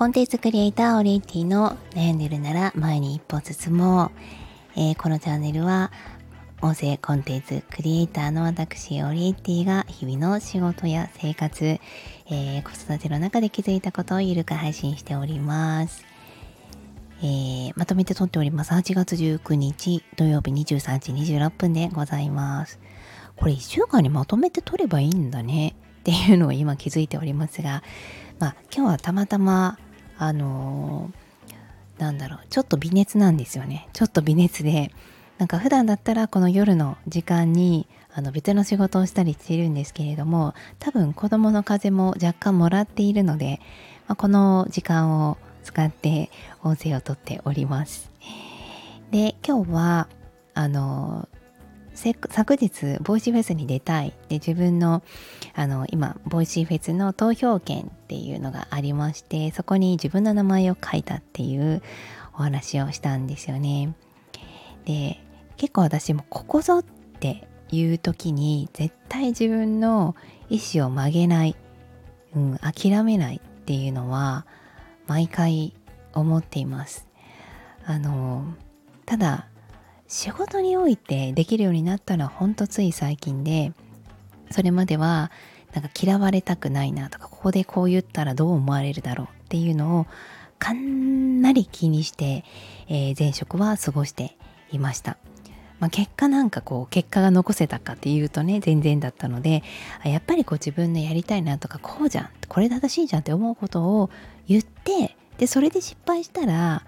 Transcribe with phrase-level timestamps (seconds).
[0.00, 4.10] コンテンツクリエイターオリエンティの悩んでるなら前に一歩進もう、
[4.74, 5.92] えー、このチャンネルは
[6.62, 16.02] 音声コンテンツクリエイターの私オリエンティが日々の仕事や生活、えー、子育ての中で気づいたことをゆるく配信しております、
[17.18, 18.72] えー、まとめて撮っております。
[18.72, 22.80] 8月19日土曜日23時26分でございます。
[23.36, 25.74] これ1週間にまとめて撮ればいいんだね。
[26.00, 27.82] っていうのを今気づいておりますが
[28.38, 29.78] まあ今日はたまたま
[30.20, 33.88] あのー、なんだろうちょっと微熱なんですよね。
[33.94, 34.92] ちょっと微熱で
[35.38, 43.60] なんか普段だったらこの夜の時間にあの別の仕事をしたりしているんですけれども多分子供の風も若干もらっているので、
[44.08, 46.30] まあ、この時間を使って
[46.62, 48.10] 音声をとっております。
[49.10, 50.08] で今日は
[50.52, 51.30] あの
[52.30, 54.14] 昨日 Voicy フェスに出たい。
[54.28, 55.02] で自分の
[55.54, 61.82] あの今 Voicy フェスの投票権っていうのがありましてそこに自分の名前を書いたっていう
[62.34, 63.94] お話をしたんですよね。
[64.86, 65.20] で
[65.56, 66.82] 結構私もここぞっ
[67.20, 70.16] ていう時に絶対自分の
[70.48, 71.56] 意思を曲げない、
[72.34, 74.46] うん、諦めないっていうのは
[75.06, 75.74] 毎回
[76.14, 77.06] 思っています。
[77.84, 78.54] あの
[79.04, 79.49] ただ
[80.10, 83.72] 仕事においてできるようになったのはほんとつい最近で
[84.50, 85.30] それまでは
[85.72, 90.06] なんか嫌われたくないなとかここでこう言ったらどう思われるだろうっていうのを
[90.58, 92.44] かなり気にして、
[92.88, 94.36] えー、前職は過ごして
[94.72, 95.16] いました。
[95.78, 99.62] まあ、結果なんかこう結果が残せたかっていうとね全然だったので
[100.04, 104.10] やっぱりこう自分のやりたいなとかこうじゃんこれ正しいじゃんって思うことを
[104.46, 106.84] 言ってでそれで失敗したら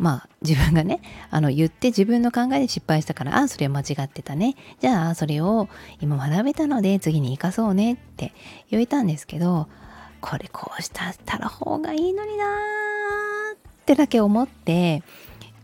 [0.00, 4.56] まあ自分がね あの言って自分の考えで失敗したからああそれは間違ってたね。
[4.80, 5.68] じゃあそれを
[6.00, 8.32] 今学べたので次に生かそうねって
[8.70, 9.68] 言えたんですけど
[10.22, 15.02] これこうしたら方がいいのになーってだけ思って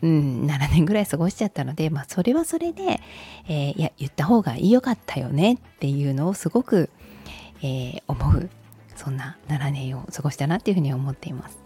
[0.02, 3.00] うん、7年ぐらい過ごしちゃったので、まあ、それはそれで、
[3.48, 6.90] えー、いや言った方がよかったよねっていうのをすごく、
[7.62, 8.50] えー、思う
[8.94, 11.58] そんな7年を過ごしたなっていうふうに思っています。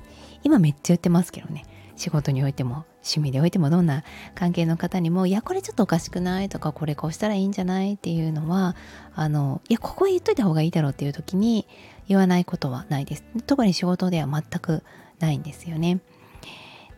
[0.44, 1.64] 今めっちゃ言ってますけどね。
[2.00, 8.74] 仕事においても趣味でおいてもどんな関係の方にもいやこれちょっとおかしくないとかこれこうしたらいいんじゃないっていうのは
[9.14, 11.66] あのいやここへ言っといた方がいいだろうっていう時に
[12.08, 13.24] 言わないことはないです。
[13.46, 14.82] 特に仕事では全く
[15.18, 16.00] ないんですよね。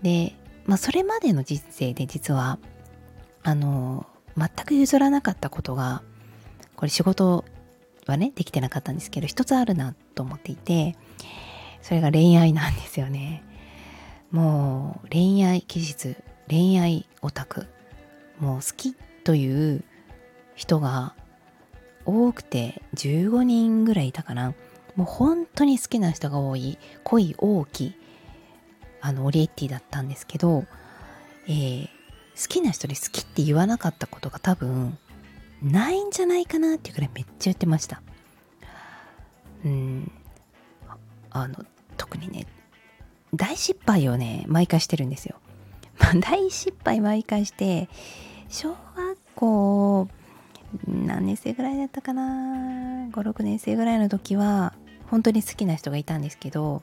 [0.02, 0.36] で
[0.66, 2.60] まあそれまでの人生で実は
[3.42, 6.02] あの全く譲らなかったことが
[6.76, 7.44] これ仕事
[8.06, 10.96] はねできてなかったんですけど一つあるなと思っていて
[11.80, 13.42] それが恋愛なんですよね。
[14.32, 16.16] もう恋愛技術
[16.48, 17.66] 恋愛オタク
[18.40, 18.94] もう好き
[19.24, 19.84] という
[20.54, 21.14] 人が
[22.04, 24.54] 多くて15人ぐらいいたかな。
[24.96, 27.94] もう本当に好きな人が多い恋大きい
[29.00, 30.64] あのオリエッティだったんですけど、
[31.46, 34.98] えー、好きな人に好きって言わなかったことが多分
[35.62, 38.02] ないんじゃないかなっていうくらいめっちゃ言ってました。
[39.64, 40.12] うん。
[41.30, 41.64] あの
[41.96, 42.46] 特にね
[43.34, 45.36] 大失敗をね毎回してるんですよ。
[45.98, 47.88] ま、大失敗毎回して
[48.48, 50.08] 小学校
[50.86, 54.74] 何年生ぐらいだったかな？56年生ぐらいの時は
[55.10, 56.82] 本当に好きな人がいたんですけど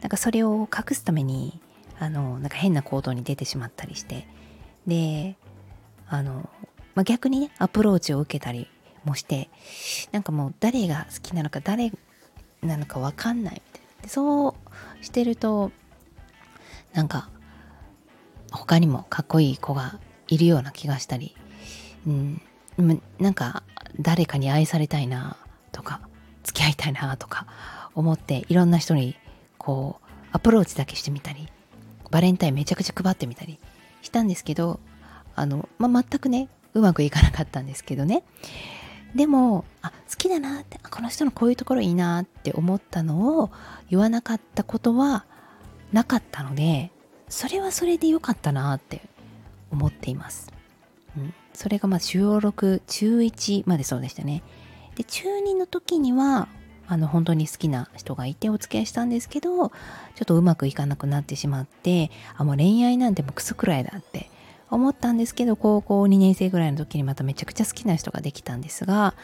[0.00, 1.60] なんかそれを隠すために
[1.98, 4.26] あのなんか変な行動に出てしまったりして。
[4.86, 5.36] で
[6.08, 6.48] あの、
[6.94, 8.68] まあ、逆にねアプローチを受けたり
[9.04, 9.48] もして
[10.12, 11.92] なんかもう誰が好きなのか誰
[12.62, 14.02] なのか分かんないみたいな。
[14.02, 14.54] でそう
[15.00, 15.72] してると
[16.92, 17.28] なんか
[18.50, 19.98] 他にもかっこいい子が
[20.28, 21.34] いるような気がしたり、
[22.06, 22.40] うん、
[23.18, 23.62] なんか
[24.00, 25.36] 誰かに愛されたいな
[25.72, 26.00] とか
[26.44, 27.46] 付き合いたいなとか
[27.94, 29.16] 思っていろんな人に
[29.58, 31.48] こうアプローチだけしてみたり
[32.10, 33.58] バレンタインめちゃくちゃ配ってみたり
[34.02, 34.80] したんですけど
[35.34, 38.24] あの、まあ、全くねうまくいかなかったんですけどね。
[39.14, 43.50] でもあ好きだなってこの人のこういうところいいなって思ったのを
[43.88, 45.24] 言わなかったことは
[45.92, 46.90] なかったので
[47.28, 49.02] それはそれで良かったなって
[49.70, 50.52] 思っています、
[51.16, 54.42] うん、それがまあ中6中1までそうでしたね。
[54.96, 56.48] で中2の時には
[56.86, 59.72] あの本当に好きな人がいてお付き合いしたんですけどちょ
[60.22, 64.30] っとうまくいかなくなってしまってあもう恋愛なんてもうクソくらいだって
[64.74, 69.14] 思ったんですけど高校2年生ぐらいの時にまためちゃくちゃ好きな人ができたんですが、ま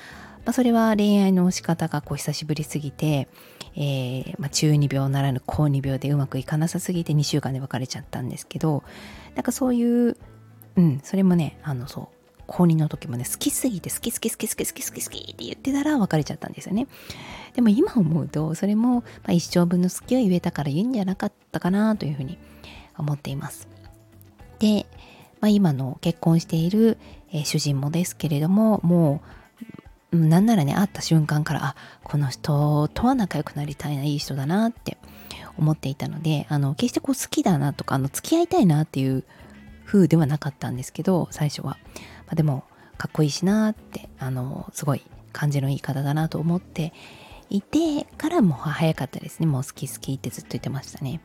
[0.47, 3.29] あ、それは恋愛の仕方がこう久しぶりすぎて、
[3.77, 8.83] えー、まあ、中二病ならぬ高二病でうまくいかなさすぎて2週間で別れちゃったんですけど
[9.35, 10.17] なんかそういう
[10.77, 12.09] うんそれもねあのそう
[12.47, 16.89] 高2の時もね好きすぎて好き好き好き好き好き好き好きって言ってたら別れちゃったんですよね。
[17.55, 22.39] でも今思うとそれも、まあ、一生分の好きを言えたから言うんじゃなかったかなというふうに
[22.99, 23.69] 思っています。
[24.59, 24.87] で、
[25.41, 26.99] まあ、今の結婚している、
[27.33, 29.23] え、主人もですけれどもも
[30.13, 34.99] うなんならね会った瞬間からあこの人とは仲良くなりたいないい人だなって
[35.57, 39.25] 思っていたのであの決してこう好きだなとかあの付き合いたいなっていう
[39.85, 41.79] 風ではなかったんですけど最初は、
[42.27, 42.65] まあ、でも
[42.99, 45.03] かっこいいしなってあのすごい
[45.33, 46.93] 感じのいい方だなと思って
[47.49, 49.47] いてからも早かったですね。
[49.47, 51.21] もう好き好きってずっと言ってましたね、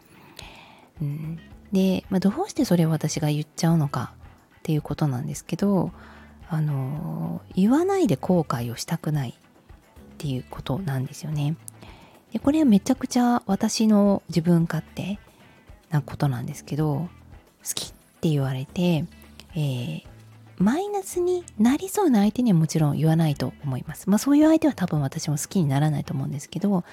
[1.02, 1.40] うん、
[1.76, 4.14] で、まあ、どうしてそれを私が言っちゃうのか
[4.60, 5.92] っていうことなんですけど
[6.48, 9.34] あの言わないで後悔をしたくないっ
[10.18, 11.58] ていうことなんですよね
[12.32, 15.20] でこれはめちゃくちゃ私の自分勝手
[15.90, 17.10] なことなんですけど好
[17.76, 17.92] きっ
[18.22, 19.04] て言われて、
[19.54, 20.04] えー、
[20.58, 24.10] マイナスになりそうな相手にはもちろん言わないと思います。
[24.10, 26.84] まあそういう相手は多分私も好きにならないと思うんですけど、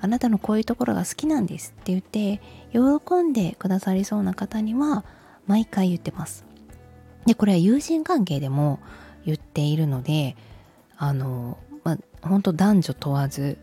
[0.00, 2.40] あなたのこういうところが好きなんですって言って、
[2.72, 5.04] 喜んでくださりそうな方には
[5.46, 6.44] 毎回言ってます。
[7.26, 8.80] で、これは友人関係でも
[9.24, 10.36] 言っているので、
[10.96, 13.58] あの、まあ本当男女問わず、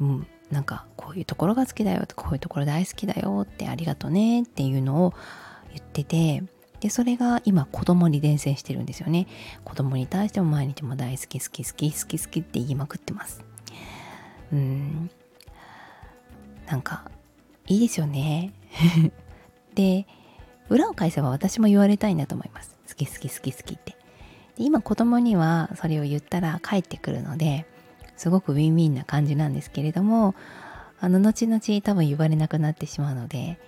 [0.00, 5.14] うん、なんかこういうところが好きだよこういうところ大好きだよってありがとねっていうのを
[5.74, 6.42] 言ってて
[6.80, 9.26] でそれが今子供に伝染してるんですよね。
[9.64, 13.42] 子供に対しても毎日も大好き好き好き好き好きって言いまくってます。
[14.52, 15.10] うん。
[16.68, 17.10] なんか
[17.66, 18.52] いいですよね。
[19.74, 20.06] で
[20.68, 22.76] 裏を返せば私も言われたいんだと思います。
[22.88, 23.96] 好き好き好き好きって。
[24.56, 27.66] で今子供にはそれを言ったら帰ってくるので
[28.16, 30.34] すごくウィンウィンな感じなんですけれども
[31.00, 33.58] あの後々多分言われなくなってしまうので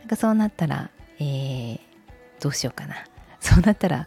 [0.00, 1.78] なんかそうなったらえー、
[2.40, 2.94] どうしようかな。
[3.40, 4.06] そうなったら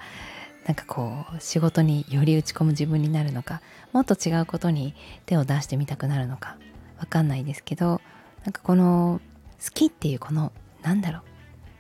[0.66, 3.62] なんかこう仕事により打ち込む自分になるのか
[3.94, 4.94] もっと違うことに
[5.26, 6.58] 手を出してみたくなるのか
[7.00, 8.02] わかんないですけど
[8.50, 9.22] なんかこの
[9.64, 10.52] 好きっていうこの
[10.82, 11.22] なんだろう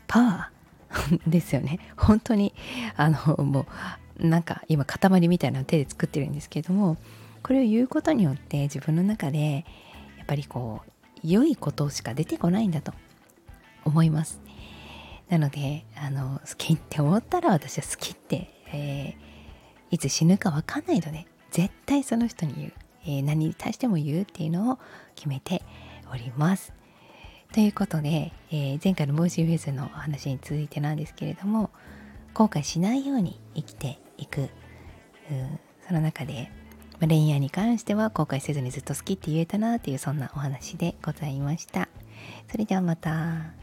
[0.06, 1.80] パワーですよね。
[1.98, 2.54] 本当に
[2.96, 3.66] あのも
[4.20, 6.98] うなんか今塊みたいな手で作ってるんですけれども
[7.42, 9.66] これを言うことによって自分の中で
[10.20, 10.92] やっぱりこう
[11.24, 12.94] 良いことしか出てこないんだと
[13.84, 14.40] 思います。
[15.28, 22.74] なのであの好きって思ったら私は好きって、えー、いつ死ぬか分かんないので絶対その人に言う、
[23.06, 24.78] えー、何に対しても言うっていうのを
[25.16, 25.64] 決めて
[26.12, 26.74] おります。
[27.54, 31.72] ということで、えー、前回のモーシーフェスの話に続いてなんですけれども
[32.34, 34.50] 後悔しないように生きていく、
[35.88, 36.52] その中で、
[37.00, 41.90] まあ、恋愛に関しては後悔せずにずっと好きって言えたなというそんなお話でございました。
[42.52, 43.59] それではまた。